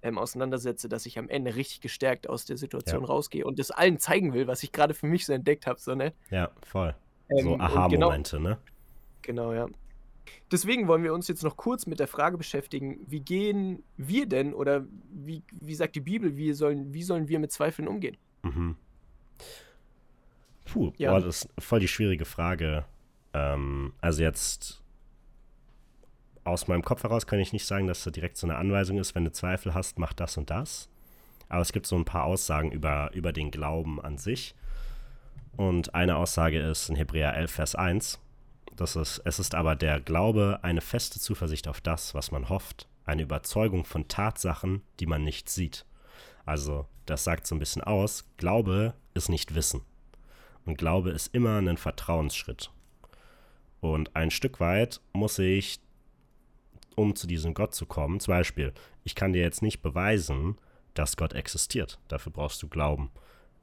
ähm, 0.04 0.18
auseinandersetze, 0.18 0.90
dass 0.90 1.06
ich 1.06 1.18
am 1.20 1.30
Ende 1.30 1.56
richtig 1.56 1.82
gestärkt 1.82 2.28
aus 2.30 2.46
der 2.46 2.58
Situation 2.58 3.04
rausgehe 3.06 3.46
und 3.46 3.60
das 3.60 3.72
allen 3.72 4.00
zeigen 4.00 4.34
will, 4.34 4.48
was 4.48 4.64
ich 4.64 4.72
grade 4.72 4.94
für 4.94 5.08
mich 5.08 5.26
so 5.26 5.34
entdeckt 5.34 5.68
habe, 5.68 5.80
so, 5.80 5.96
ne? 5.96 6.14
Ja, 6.30 6.50
voll. 6.64 6.96
Ähm, 7.30 7.44
so 7.44 7.52
und 7.54 7.60
genau 7.60 7.64
Aha-Momente, 7.64 8.40
ne? 8.40 8.58
genau, 9.22 9.54
ja. 9.54 9.68
Deswegen 10.52 10.88
wollen 10.88 11.04
wir 11.04 11.14
uns 11.14 11.28
jetzt 11.28 11.44
noch 11.44 11.58
kurz 11.58 11.86
mit 11.88 12.00
der 12.00 12.08
Frage 12.08 12.38
beschäftigen, 12.38 13.00
wie 13.08 13.20
gehen 13.20 13.84
wir 13.98 14.26
denn 14.28 14.54
oder 14.54 14.86
wie 15.12 15.44
wie 15.52 15.76
sagt 15.76 15.96
die 15.96 16.02
Bibel, 16.02 16.38
wie 16.38 16.54
sollen 16.54 16.94
wie 16.94 17.04
sollen 17.04 17.28
wir 17.28 17.40
mit 17.40 17.52
Zweifeln 17.52 17.88
umgehen? 17.88 18.18
Mhm. 18.44 18.76
Puh, 20.66 20.92
Ja. 20.98 21.12
boah, 21.12 21.20
das 21.22 21.44
ist 21.44 21.50
voll 21.60 21.80
die 21.80 21.88
schwierige 21.88 22.26
Frage. 22.26 22.86
Ähm, 23.34 23.94
also 24.00 24.22
jetzt 24.22 24.81
aus 26.44 26.68
meinem 26.68 26.84
Kopf 26.84 27.04
heraus 27.04 27.28
kann 27.28 27.40
ich 27.40 27.54
nicht 27.54 27.66
sagen, 27.66 27.88
dass 27.88 28.04
da 28.04 28.12
direkt 28.12 28.38
so 28.38 28.48
eine 28.48 28.58
Anweisung 28.58 28.98
ist, 28.98 29.16
wenn 29.16 29.26
du 29.26 29.32
Zweifel 29.32 29.74
hast, 29.74 30.00
mach 30.00 30.14
das 30.14 30.38
und 30.38 30.50
das. 30.50 30.90
Aber 31.50 31.62
es 31.62 31.72
gibt 31.72 31.86
so 31.86 31.96
ein 31.96 32.06
paar 32.06 32.24
Aussagen 32.24 32.72
über, 32.72 33.12
über 33.14 33.34
den 33.34 33.52
Glauben 33.52 34.02
an 34.02 34.18
sich. 34.18 34.56
Und 35.58 35.94
eine 35.94 36.16
Aussage 36.16 36.60
ist 36.60 36.90
in 36.90 36.96
Hebräer 36.96 37.36
11, 37.36 37.52
Vers 37.52 37.76
1. 37.76 38.20
Das 38.76 38.96
ist, 38.96 39.22
es 39.26 39.40
ist 39.40 39.54
aber 39.54 39.76
der 39.76 40.00
Glaube 40.00 40.60
eine 40.62 40.82
feste 40.82 41.20
Zuversicht 41.20 41.68
auf 41.68 41.82
das, 41.82 42.16
was 42.16 42.32
man 42.32 42.50
hofft, 42.50 42.88
eine 43.06 43.24
Überzeugung 43.24 43.86
von 43.86 44.08
Tatsachen, 44.08 44.82
die 45.00 45.06
man 45.06 45.24
nicht 45.24 45.50
sieht. 45.50 45.86
Also, 46.46 46.88
das 47.06 47.24
sagt 47.24 47.46
so 47.46 47.56
ein 47.56 47.60
bisschen 47.60 47.84
aus, 47.84 48.26
Glaube 48.38 48.94
ist 49.14 49.30
nicht 49.30 49.54
Wissen. 49.54 49.82
Und 50.66 50.78
Glaube 50.78 51.12
ist 51.12 51.34
immer 51.36 51.58
ein 51.58 51.78
Vertrauensschritt. 51.78 52.72
Und 53.82 54.16
ein 54.16 54.32
Stück 54.32 54.60
weit 54.60 55.02
muss 55.12 55.38
ich, 55.40 55.80
um 56.96 57.16
zu 57.16 57.28
diesem 57.28 57.54
Gott 57.54 57.74
zu 57.74 57.86
kommen, 57.86 58.20
zum 58.20 58.34
Beispiel, 58.34 58.74
ich 59.04 59.16
kann 59.16 59.34
dir 59.34 59.42
jetzt 59.42 59.62
nicht 59.62 59.82
beweisen, 59.82 60.58
dass 60.94 61.18
Gott 61.18 61.34
existiert. 61.34 62.00
Dafür 62.08 62.32
brauchst 62.32 62.62
du 62.62 62.68
Glauben. 62.68 63.12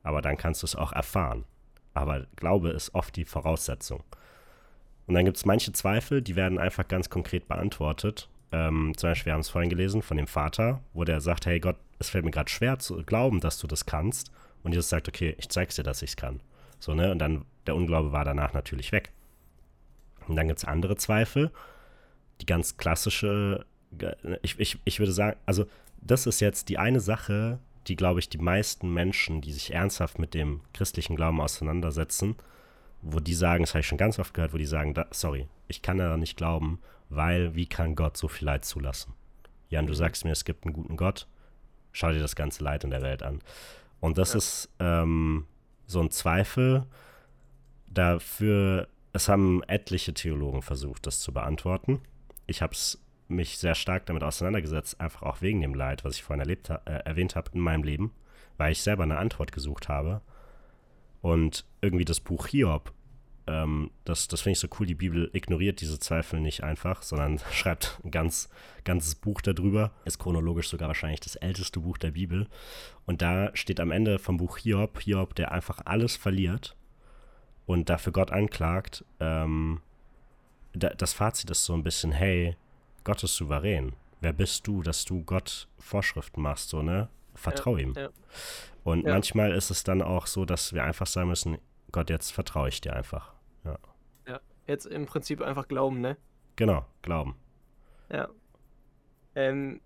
Aber 0.03 0.23
dann 0.23 0.37
kannst 0.37 0.63
du 0.63 0.67
es 0.67 0.77
auch 0.77 0.93
erfahren. 0.93 1.45
Aber 1.95 2.27
Glaube 2.37 2.71
ist 2.71 2.95
oft 2.95 3.17
die 3.17 3.25
Voraussetzung. 3.25 4.03
Und 5.07 5.15
dann 5.15 5.25
gibt 5.25 5.37
es 5.37 5.47
manche 5.47 5.73
Zweifel, 5.73 6.23
die 6.23 6.37
werden 6.37 6.59
einfach 6.59 6.87
ganz 6.87 7.11
konkret 7.11 7.49
beantwortet. 7.49 8.29
Ähm, 8.53 8.93
zum 8.97 9.11
Beispiel, 9.11 9.27
wir 9.27 9.35
haben 9.35 9.41
es 9.41 9.49
vorhin 9.49 9.71
gelesen 9.71 10.03
von 10.03 10.17
dem 10.17 10.27
Vater, 10.27 10.81
wo 10.93 11.05
der 11.05 11.21
sagt, 11.21 11.47
hey 11.47 11.61
Gott, 11.61 11.77
es 11.99 12.11
fällt 12.11 12.25
mir 12.25 12.31
gerade 12.31 12.51
schwer 12.51 12.79
zu 12.79 13.03
glauben, 13.05 13.41
dass 13.41 13.59
du 13.59 13.67
das 13.67 13.87
kannst. 13.87 14.31
Und 14.63 14.73
Jesus 14.73 14.89
sagt, 14.89 15.09
okay, 15.09 15.35
ich 15.39 15.49
zeig's 15.49 15.77
dir, 15.77 15.83
dass 15.83 16.03
ich 16.03 16.11
es 16.11 16.17
kann. 16.17 16.41
So, 16.79 16.95
ne? 16.95 17.11
Und 17.11 17.19
dann, 17.19 17.45
der 17.67 17.75
Unglaube 17.75 18.13
war 18.13 18.25
danach 18.25 18.53
natürlich 18.53 18.93
weg. 18.93 19.13
Und 20.29 20.37
dann 20.37 20.47
gibt 20.47 20.59
es 20.59 20.65
andere 20.65 20.97
Zweifel, 20.97 21.51
die 22.41 22.47
ganz 22.47 22.77
klassische, 22.77 23.67
ich, 24.43 24.59
ich, 24.59 24.79
ich 24.85 24.99
würde 24.99 25.13
sagen, 25.13 25.37
also 25.47 25.67
das 26.01 26.27
ist 26.27 26.41
jetzt 26.41 26.69
die 26.69 26.79
eine 26.79 27.01
Sache, 27.01 27.59
die, 27.87 27.97
glaube 27.97 28.21
ich, 28.21 28.29
die 28.29 28.39
meisten 28.39 28.93
Menschen, 28.93 29.41
die 29.41 29.53
sich 29.53 29.73
ernsthaft 29.73 30.19
mit 30.19 30.35
dem 30.35 30.61
christlichen 30.75 31.17
Glauben 31.17 31.41
auseinandersetzen, 31.41 32.37
wo 33.03 33.21
die 33.21 33.35
sagen, 33.35 33.63
das 33.65 33.75
habe 33.75 33.81
ich 33.81 33.87
schon 33.87 33.99
ganz 33.99 34.19
oft 34.19 34.35
gehört, 34.35 34.53
wo 34.53 34.59
die 34.59 34.67
sagen, 34.67 34.95
da, 34.95 35.07
sorry, 35.11 35.49
ich 35.69 35.83
kann 35.83 35.99
da 35.99 36.17
nicht 36.17 36.37
glauben, 36.37 36.81
weil 37.09 37.55
wie 37.55 37.67
kann 37.67 37.95
Gott 37.95 38.17
so 38.17 38.29
viel 38.29 38.47
Leid 38.47 38.65
zulassen? 38.65 39.15
Jan, 39.71 39.87
du 39.87 39.95
sagst 39.95 40.25
mir, 40.25 40.33
es 40.33 40.45
gibt 40.45 40.65
einen 40.65 40.75
guten 40.75 40.97
Gott, 40.97 41.27
schau 41.93 42.11
dir 42.13 42.21
das 42.21 42.37
ganze 42.37 42.63
Leid 42.65 42.85
in 42.85 42.91
der 42.91 43.03
Welt 43.03 43.23
an. 43.23 43.41
Und 44.01 44.19
das 44.19 44.33
Ja. 44.33 44.39
ist 44.39 44.71
ähm, 44.79 45.47
so 45.87 46.01
ein 46.01 46.11
Zweifel 46.11 46.85
dafür, 47.87 48.89
es 49.13 49.29
haben 49.29 49.63
etliche 49.65 50.15
Theologen 50.15 50.63
versucht, 50.63 51.07
das 51.07 51.21
zu 51.21 51.33
beantworten. 51.33 52.01
Ich 52.49 52.61
habe 52.61 52.75
mich 53.29 53.59
sehr 53.59 53.77
stark 53.77 54.07
damit 54.07 54.25
auseinandergesetzt, 54.25 55.01
einfach 55.01 55.23
auch 55.23 55.41
wegen 55.41 55.61
dem 55.61 55.75
Leid, 55.75 56.05
was 56.05 56.17
ich 56.17 56.25
vorhin 56.25 56.41
erlebt, 56.41 56.71
äh, 56.71 56.77
erwähnt 57.05 57.37
habe 57.37 57.51
in 57.55 57.61
meinem 57.61 57.85
Leben, 57.85 58.13
weil 58.57 58.73
ich 58.73 58.83
selber 58.83 59.05
eine 59.05 59.19
Antwort 59.19 59.53
gesucht 59.53 59.89
habe. 59.89 60.23
Und 61.21 61.65
irgendwie 61.81 62.05
das 62.05 62.19
Buch 62.19 62.49
Hiob 62.49 62.93
ähm, 63.49 63.91
das, 64.05 64.29
das 64.29 64.43
finde 64.43 64.53
ich 64.53 64.59
so 64.59 64.69
cool, 64.79 64.87
die 64.87 64.95
Bibel 64.95 65.31
ignoriert 65.33 65.81
diese 65.81 65.99
Zweifel 65.99 66.39
nicht 66.41 66.63
einfach, 66.63 67.03
sondern 67.03 67.41
schreibt 67.53 67.99
ein 68.05 68.11
ganz, 68.11 68.49
ganzes 68.85 69.15
Buch 69.15 69.41
darüber. 69.41 69.93
Ist 70.05 70.19
chronologisch 70.19 70.69
sogar 70.69 70.89
wahrscheinlich 70.89 71.21
das 71.21 71.37
älteste 71.37 71.81
Buch 71.81 71.97
der 71.97 72.13
Bibel. 72.13 72.47
Und 73.07 73.23
da 73.23 73.51
steht 73.55 73.81
am 73.81 73.91
Ende 73.91 74.19
vom 74.19 74.37
Buch 74.37 74.59
Hiob, 74.59 75.01
Hiob, 75.01 75.35
der 75.35 75.51
einfach 75.53 75.81
alles 75.87 76.17
verliert 76.17 76.77
und 77.65 77.89
dafür 77.89 78.13
Gott 78.13 78.31
anklagt. 78.31 79.05
Ähm, 79.19 79.81
das 80.75 81.13
Fazit 81.13 81.51
ist 81.51 81.65
so 81.65 81.75
ein 81.75 81.83
bisschen, 81.83 82.13
hey, 82.13 82.57
Gott 83.05 83.23
ist 83.23 83.37
souverän. 83.37 83.95
Wer 84.21 84.33
bist 84.33 84.67
du, 84.67 84.83
dass 84.83 85.05
du 85.05 85.23
Gott 85.25 85.69
Vorschriften 85.79 86.43
machst, 86.43 86.69
so, 86.69 86.83
ne? 86.83 87.09
Vertrau 87.35 87.77
ja, 87.77 87.85
ihm. 87.85 87.95
Ja. 87.97 88.09
Und 88.85 89.05
Ja. 89.05 89.13
manchmal 89.13 89.53
ist 89.53 89.71
es 89.71 89.85
dann 89.85 90.03
auch 90.03 90.27
so, 90.27 90.45
dass 90.45 90.73
wir 90.73 90.85
einfach 90.85 91.07
sagen 91.07 91.29
müssen, 91.29 91.59
Gott, 91.93 92.11
jetzt 92.11 92.33
vertraue 92.33 92.69
ich 92.69 92.81
dir 92.81 92.95
einfach. 92.95 93.33
Ja. 93.65 93.79
ja. 94.27 94.41
Jetzt 94.67 94.87
im 94.87 95.07
Prinzip 95.07 95.41
einfach 95.41 95.69
glauben, 95.69 96.01
ne? 96.01 96.17
Genau, 96.57 96.85
glauben. 97.03 97.37
Ja. 98.11 98.29
Ähm, 99.35 99.81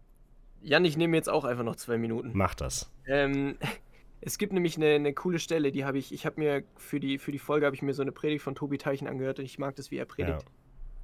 Jan, 0.63 0.85
ich 0.85 0.97
nehme 0.97 1.17
jetzt 1.17 1.29
auch 1.29 1.45
einfach 1.45 1.65
noch 1.65 1.77
zwei 1.77 1.99
Minuten. 1.99 2.31
Mach 2.35 2.55
das. 2.55 2.91
Ähm, 3.07 3.59
es 4.21 4.39
gibt 4.39 4.53
nämlich 4.53 4.77
eine, 4.77 4.95
eine 4.95 5.13
coole 5.13 5.39
Stelle, 5.39 5.73
die 5.73 5.85
habe 5.85 5.99
ich, 5.99 6.13
ich 6.13 6.25
habe 6.25 6.41
mir 6.41 6.65
für 6.77 7.01
die, 7.01 7.19
für 7.19 7.33
die 7.33 7.39
Folge 7.39 7.67
habe 7.67 7.77
ich 7.77 7.83
mir 7.83 7.93
so 7.93 8.03
eine 8.03 8.13
Predigt 8.13 8.43
von 8.43 8.55
Tobi 8.55 8.79
Teichen 8.79 9.07
angehört 9.09 9.39
und 9.39 9.45
ich 9.45 9.59
mag 9.59 9.77
das, 9.77 9.91
wie 9.91 9.99
er 9.99 10.07
predigt. 10.07 10.43
Ja. 10.43 10.49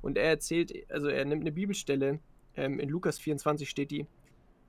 Und 0.00 0.17
er 0.17 0.28
erzählt, 0.28 0.73
also 0.90 1.09
er 1.09 1.25
nimmt 1.25 1.43
eine 1.43 1.52
Bibelstelle, 1.52 2.21
ähm, 2.57 2.78
in 2.78 2.88
Lukas 2.88 3.19
24 3.19 3.69
steht 3.69 3.90
die, 3.90 4.07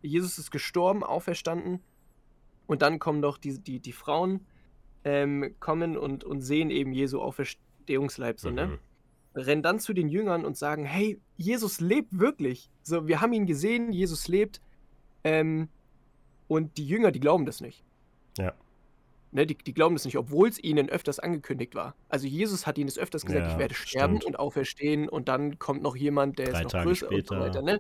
Jesus 0.02 0.38
ist 0.38 0.52
gestorben, 0.52 1.04
auferstanden 1.04 1.82
und 2.68 2.82
dann 2.82 3.00
kommen 3.00 3.22
doch 3.22 3.38
die, 3.38 3.60
die, 3.60 3.80
die 3.80 3.92
Frauen, 3.92 4.46
ähm, 5.04 5.56
kommen 5.60 5.98
und, 5.98 6.24
und 6.24 6.42
sehen 6.42 6.70
eben 6.70 6.92
Jesu 6.94 7.22
Auferstehungsleib, 7.22 8.40
so, 8.40 8.52
ne? 8.52 8.68
Mhm. 8.68 8.80
rennen 9.34 9.64
dann 9.64 9.80
zu 9.80 9.94
den 9.94 10.10
Jüngern 10.10 10.46
und 10.46 10.58
sagen, 10.58 10.86
hey, 10.86 11.20
Jesus 11.38 11.80
lebt 11.80 12.20
wirklich. 12.20 12.70
So, 12.84 13.08
wir 13.08 13.22
haben 13.22 13.34
ihn 13.34 13.46
gesehen, 13.46 13.92
Jesus 13.92 14.28
lebt. 14.28 14.62
Ähm, 15.24 15.70
und 16.48 16.78
die 16.78 16.88
Jünger, 16.88 17.12
die 17.12 17.20
glauben 17.20 17.46
das 17.46 17.62
nicht. 17.62 17.84
Ja. 18.38 18.54
Ne, 19.32 19.46
die, 19.46 19.56
die 19.56 19.74
glauben 19.76 19.94
das 19.94 20.06
nicht, 20.06 20.18
obwohl 20.18 20.50
es 20.50 20.58
ihnen 20.64 20.90
öfters 20.90 21.20
angekündigt 21.20 21.76
war. 21.76 21.94
Also 22.10 22.26
Jesus 22.26 22.66
hat 22.66 22.78
ihnen 22.80 22.88
das 22.88 22.98
öfters 22.98 23.26
gesagt, 23.26 23.46
Ja, 23.46 23.52
ich 23.54 23.60
werde 23.60 23.76
sterben 23.76 24.16
stimmt. 24.18 24.26
und 24.26 24.40
auferstehen 24.40 25.08
und 25.08 25.28
dann 25.28 25.60
kommt 25.60 25.84
noch 25.84 25.96
jemand, 25.96 26.40
der 26.40 26.48
Drei 26.48 26.58
ist 26.60 26.64
noch 26.64 26.72
Tage 26.72 26.88
größer 26.88 27.08
und 27.10 27.28
so 27.28 27.36
später. 27.36 27.40
weiter, 27.40 27.62
ne? 27.62 27.80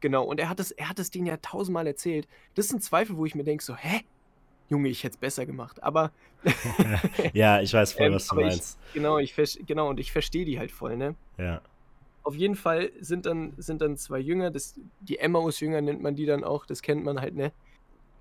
Genau, 0.00 0.24
und 0.24 0.38
er 0.40 0.48
hat 0.50 0.60
es, 0.60 0.72
er 0.72 0.88
hat 0.90 0.98
es 0.98 1.10
denen 1.10 1.26
ja 1.26 1.38
tausendmal 1.38 1.86
erzählt. 1.86 2.28
Das 2.54 2.68
sind 2.68 2.82
Zweifel, 2.82 3.16
wo 3.16 3.24
ich 3.24 3.34
mir 3.34 3.44
denke, 3.44 3.64
so, 3.64 3.74
hä? 3.76 4.02
Junge, 4.68 4.88
ich 4.90 5.02
hätte 5.02 5.14
es 5.14 5.16
besser 5.20 5.46
gemacht. 5.46 5.82
Aber 5.82 6.12
ja, 7.32 7.60
ich 7.60 7.72
weiß 7.72 7.94
voll, 7.94 8.06
Ähm, 8.06 8.14
was 8.14 8.26
du 8.26 8.32
aber 8.32 8.42
ich- 8.42 8.48
meinst. 8.48 8.78
genau, 8.94 9.18
ich 9.18 9.34
genau, 9.66 9.88
und 9.88 10.00
ich 10.00 10.12
verstehe 10.12 10.44
die 10.44 10.58
halt 10.58 10.70
voll, 10.72 10.96
ne? 10.96 11.14
Ja. 11.38 11.60
Auf 12.22 12.34
jeden 12.34 12.54
Fall 12.54 12.90
sind 13.00 13.24
dann, 13.24 13.54
sind 13.56 13.80
dann 13.80 13.96
zwei 13.96 14.18
Jünger, 14.18 14.50
das, 14.50 14.78
die 15.00 15.18
Emmaus-Jünger 15.18 15.80
nennt 15.80 16.02
man 16.02 16.14
die 16.14 16.26
dann 16.26 16.44
auch, 16.44 16.66
das 16.66 16.82
kennt 16.82 17.02
man 17.04 17.20
halt, 17.20 17.34
ne? 17.34 17.52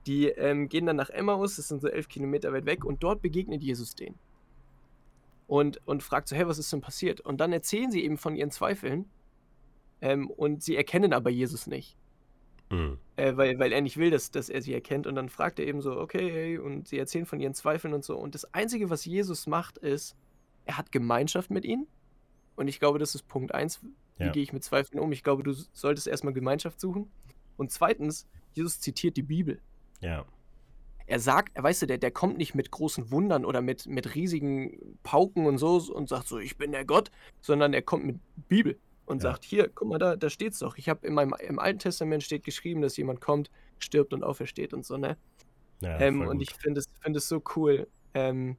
Die 0.07 0.27
ähm, 0.27 0.69
gehen 0.69 0.85
dann 0.85 0.95
nach 0.95 1.09
Emmaus, 1.09 1.57
das 1.57 1.67
sind 1.67 1.81
so 1.81 1.87
elf 1.87 2.07
Kilometer 2.07 2.51
weit 2.53 2.65
weg, 2.65 2.85
und 2.85 3.03
dort 3.03 3.21
begegnet 3.21 3.61
Jesus 3.61 3.95
denen. 3.95 4.17
Und, 5.47 5.85
und 5.87 6.03
fragt 6.03 6.27
so, 6.27 6.35
hey, 6.35 6.47
was 6.47 6.59
ist 6.59 6.71
denn 6.71 6.81
passiert? 6.81 7.21
Und 7.21 7.39
dann 7.41 7.51
erzählen 7.51 7.91
sie 7.91 8.03
eben 8.03 8.17
von 8.17 8.35
ihren 8.35 8.51
Zweifeln, 8.51 9.05
ähm, 10.01 10.29
und 10.29 10.63
sie 10.63 10.75
erkennen 10.75 11.11
aber 11.13 11.29
Jesus 11.29 11.67
nicht, 11.67 11.97
Mhm. 12.71 12.99
äh, 13.15 13.35
weil, 13.35 13.57
weil 13.57 13.71
er 13.73 13.81
nicht 13.81 13.97
will, 13.97 14.11
dass, 14.11 14.29
dass 14.31 14.47
er 14.47 14.61
sie 14.61 14.73
erkennt. 14.73 15.07
Und 15.07 15.15
dann 15.15 15.27
fragt 15.29 15.57
er 15.59 15.65
eben 15.65 15.81
so, 15.81 15.99
okay, 15.99 16.31
hey, 16.31 16.57
und 16.59 16.87
sie 16.87 16.99
erzählen 16.99 17.25
von 17.25 17.39
ihren 17.39 17.55
Zweifeln 17.55 17.93
und 17.95 18.03
so. 18.05 18.15
Und 18.15 18.35
das 18.35 18.53
Einzige, 18.53 18.89
was 18.91 19.05
Jesus 19.05 19.47
macht, 19.47 19.79
ist, 19.79 20.15
er 20.65 20.77
hat 20.77 20.91
Gemeinschaft 20.91 21.49
mit 21.49 21.65
ihnen. 21.65 21.87
Und 22.55 22.67
ich 22.67 22.79
glaube, 22.79 22.99
das 22.99 23.15
ist 23.15 23.27
Punkt 23.27 23.53
eins. 23.55 23.81
Wie 24.17 24.25
Ja. 24.25 24.31
gehe 24.31 24.43
ich 24.43 24.53
mit 24.53 24.63
Zweifeln 24.63 24.99
um? 24.99 25.11
Ich 25.11 25.23
glaube, 25.23 25.41
du 25.43 25.51
solltest 25.73 26.05
erstmal 26.07 26.33
Gemeinschaft 26.33 26.79
suchen. 26.79 27.09
Und 27.57 27.71
zweitens, 27.71 28.27
Jesus 28.53 28.79
zitiert 28.79 29.17
die 29.17 29.23
Bibel. 29.23 29.59
Ja. 30.01 30.25
Er 31.07 31.19
sagt, 31.19 31.61
weißt 31.61 31.81
du, 31.83 31.85
der, 31.87 31.97
der 31.97 32.11
kommt 32.11 32.37
nicht 32.37 32.53
mit 32.53 32.69
großen 32.71 33.11
Wundern 33.11 33.43
oder 33.43 33.61
mit, 33.61 33.87
mit 33.87 34.13
riesigen 34.15 34.99
Pauken 35.03 35.47
und 35.47 35.57
so 35.57 35.77
und 35.91 36.07
sagt 36.07 36.27
so, 36.27 36.37
ich 36.37 36.57
bin 36.57 36.71
der 36.71 36.85
Gott, 36.85 37.09
sondern 37.41 37.73
er 37.73 37.81
kommt 37.81 38.05
mit 38.05 38.19
Bibel 38.47 38.79
und 39.05 39.21
Ja. 39.23 39.31
sagt, 39.31 39.43
hier, 39.45 39.69
guck 39.73 39.87
mal, 39.87 39.97
da, 39.97 40.15
da 40.15 40.29
steht's 40.29 40.59
doch. 40.59 40.77
Ich 40.77 40.87
habe 40.87 41.07
in 41.07 41.13
meinem 41.15 41.33
im 41.39 41.57
Alten 41.57 41.79
Testament 41.79 42.23
steht 42.23 42.43
geschrieben, 42.43 42.81
dass 42.81 42.95
jemand 42.97 43.21
kommt, 43.21 43.49
stirbt 43.79 44.13
und 44.13 44.23
aufersteht 44.23 44.73
und 44.73 44.85
so, 44.85 44.97
ne? 44.97 45.17
ja 45.81 45.99
ähm, 45.99 46.21
und 46.27 46.41
ich 46.41 46.53
finde 46.55 46.79
es, 46.79 46.85
find 47.01 47.15
es 47.17 47.27
so 47.27 47.41
cool, 47.55 47.87
ähm, 48.13 48.57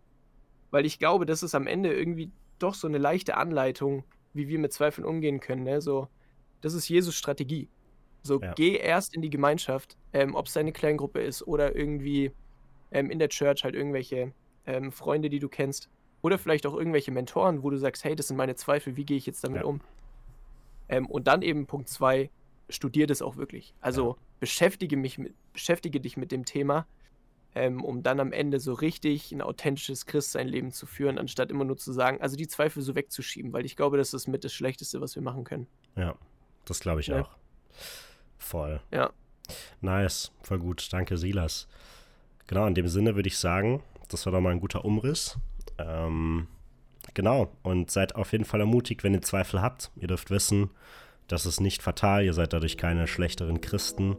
weil 0.70 0.86
ich 0.86 0.98
glaube, 0.98 1.26
das 1.26 1.42
ist 1.42 1.54
am 1.54 1.66
Ende 1.66 1.92
irgendwie 1.94 2.32
doch 2.58 2.74
so 2.74 2.86
eine 2.88 2.98
leichte 2.98 3.36
Anleitung, 3.36 4.04
wie 4.32 4.48
wir 4.48 4.58
mit 4.58 4.72
Zweifeln 4.72 5.06
umgehen 5.06 5.40
können. 5.40 5.64
Ne? 5.64 5.80
So, 5.80 6.08
das 6.60 6.74
ist 6.74 6.88
Jesus 6.88 7.16
Strategie. 7.16 7.70
So, 8.22 8.40
Ja. 8.40 8.54
geh 8.54 8.76
erst 8.76 9.14
in 9.14 9.22
die 9.22 9.30
Gemeinschaft, 9.30 9.96
ähm, 10.12 10.34
ob 10.34 10.46
es 10.46 10.52
deine 10.52 10.72
Kleingruppe 10.72 11.20
ist 11.22 11.42
oder 11.46 11.74
irgendwie 11.74 12.32
ähm, 12.92 13.10
in 13.10 13.18
der 13.18 13.28
Church 13.28 13.64
halt 13.64 13.74
irgendwelche 13.74 14.34
ähm, 14.66 14.92
Freunde, 14.92 15.30
die 15.30 15.38
du 15.38 15.48
kennst. 15.48 15.88
Oder 16.22 16.38
vielleicht 16.38 16.66
auch 16.66 16.74
irgendwelche 16.74 17.12
Mentoren, 17.12 17.62
wo 17.62 17.70
du 17.70 17.78
sagst, 17.78 18.04
hey, 18.04 18.14
das 18.16 18.28
sind 18.28 18.36
meine 18.36 18.54
Zweifel, 18.56 18.96
wie 18.96 19.06
gehe 19.06 19.16
ich 19.16 19.26
jetzt 19.26 19.44
damit 19.44 19.62
Ja. 19.62 19.66
um? 19.66 19.80
Ähm, 20.88 21.06
und 21.06 21.26
dann 21.26 21.42
eben 21.42 21.66
Punkt 21.66 21.88
zwei, 21.88 22.30
studier 22.68 23.06
das 23.06 23.22
auch 23.22 23.36
wirklich. 23.36 23.74
Also 23.80 24.18
beschäftige 24.40 24.96
mich 24.96 25.18
mit, 25.18 25.34
beschäftige 25.52 26.00
dich 26.00 26.16
mit 26.16 26.32
dem 26.32 26.44
Thema, 26.44 26.88
ähm, 27.54 27.84
um 27.84 28.02
dann 28.02 28.20
am 28.20 28.32
Ende 28.32 28.60
so 28.60 28.74
richtig 28.74 29.32
ein 29.32 29.42
authentisches 29.42 30.06
Christsein-Leben 30.06 30.72
zu 30.72 30.86
führen, 30.86 31.18
anstatt 31.18 31.50
immer 31.50 31.64
nur 31.64 31.76
zu 31.76 31.92
sagen, 31.92 32.20
also 32.20 32.36
die 32.36 32.48
Zweifel 32.48 32.82
so 32.82 32.94
wegzuschieben, 32.94 33.52
weil 33.52 33.64
ich 33.64 33.76
glaube, 33.76 33.96
das 33.96 34.14
ist 34.14 34.28
mit 34.28 34.44
das 34.44 34.52
Schlechteste, 34.52 35.00
was 35.00 35.14
wir 35.14 35.22
machen 35.22 35.44
können. 35.44 35.68
Ja, 35.96 36.16
das 36.64 36.80
glaube 36.80 37.00
ich 37.00 37.08
Ja. 37.08 37.22
auch. 37.22 37.30
Voll. 38.40 38.80
Ja. 38.90 39.10
Nice, 39.80 40.32
voll 40.42 40.58
gut. 40.58 40.88
Danke, 40.92 41.16
Silas. 41.16 41.68
Genau, 42.48 42.66
in 42.66 42.74
dem 42.74 42.88
Sinne 42.88 43.14
würde 43.14 43.28
ich 43.28 43.38
sagen, 43.38 43.82
das 44.08 44.26
war 44.26 44.32
doch 44.32 44.40
mal 44.40 44.50
ein 44.50 44.60
guter 44.60 44.84
Umriss. 44.84 45.38
Ähm, 45.78 46.48
genau, 47.14 47.52
und 47.62 47.90
seid 47.90 48.16
auf 48.16 48.32
jeden 48.32 48.44
Fall 48.44 48.60
ermutigt, 48.60 49.04
wenn 49.04 49.14
ihr 49.14 49.22
Zweifel 49.22 49.62
habt. 49.62 49.92
Ihr 49.96 50.08
dürft 50.08 50.30
wissen, 50.30 50.70
das 51.28 51.46
ist 51.46 51.60
nicht 51.60 51.82
fatal. 51.82 52.24
Ihr 52.24 52.32
seid 52.32 52.52
dadurch 52.52 52.76
keine 52.76 53.06
schlechteren 53.06 53.60
Christen, 53.60 54.16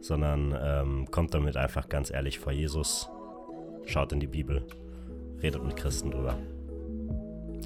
sondern 0.00 0.56
ähm, 0.60 1.10
kommt 1.10 1.34
damit 1.34 1.56
einfach 1.56 1.88
ganz 1.88 2.10
ehrlich 2.10 2.40
vor 2.40 2.52
Jesus. 2.52 3.08
Schaut 3.86 4.12
in 4.12 4.20
die 4.20 4.26
Bibel. 4.26 4.66
Redet 5.42 5.62
mit 5.64 5.76
Christen 5.76 6.10
drüber. 6.10 6.36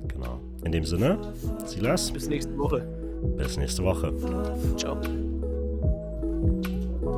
Genau. 0.08 0.40
In 0.64 0.72
dem 0.72 0.84
Sinne, 0.84 1.18
Silas, 1.64 2.12
Bis 2.12 2.28
nächste 2.28 2.56
Woche. 2.58 2.80
bis 3.36 3.56
nächste 3.56 3.82
Woche. 3.84 4.12
Ciao. 4.76 5.00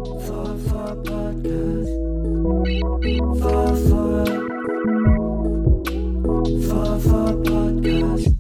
Floor, 0.06 0.56
floor 0.58 0.94
podcast. 1.02 1.90
Floor, 3.38 3.76
floor. 3.86 4.26
Floor, 6.62 7.00
floor 7.00 7.34
podcast. 7.42 8.35